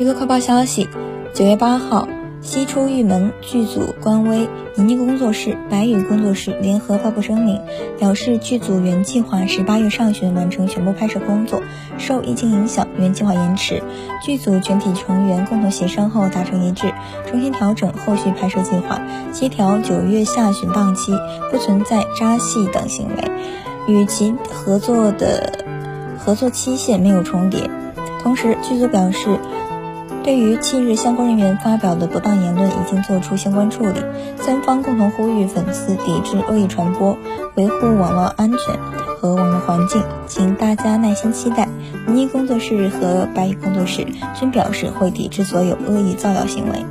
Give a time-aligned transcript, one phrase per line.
[0.00, 0.88] 娱乐快报消息：
[1.34, 2.08] 九月八号，
[2.40, 7.60] 西出玉门剧组官微倪妮工作室、白宇工作室联合发布声明，
[7.98, 11.60] 表示剧组原计划是八月上旬完成全部拍摄工作，
[11.98, 13.82] 受疫情影响，原计划延迟。
[14.24, 16.94] 剧组全体成员共同协商后达成一致，
[17.26, 19.02] 重新调整后续拍摄计划，
[19.34, 21.12] 协调九月下旬档期，
[21.50, 23.30] 不存在扎戏等行为，
[23.86, 25.52] 与其合作的
[26.16, 27.68] 合作期限没有重叠。
[28.22, 29.38] 同时，剧组表示。
[30.22, 34.00] 对于近日相关人员发表的不当言论，已经做出相关处理。
[34.36, 37.16] 三方共同呼吁粉丝抵制恶意传播，
[37.56, 38.78] 维护网络安全
[39.18, 41.68] 和网络环境，请大家耐心期待。
[42.06, 46.84] 倪妮工作室和白蚁工作室均表示会抵制所有恶意造谣行为。